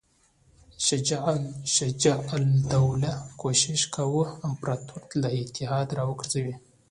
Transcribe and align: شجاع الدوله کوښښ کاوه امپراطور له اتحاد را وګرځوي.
شجاع 1.75 2.19
الدوله 2.41 3.13
کوښښ 3.39 3.81
کاوه 3.95 4.27
امپراطور 4.47 5.01
له 5.21 5.29
اتحاد 5.41 5.87
را 5.97 6.03
وګرځوي. 6.09 6.55